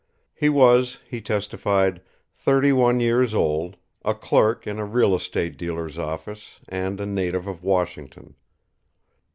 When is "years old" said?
2.99-3.77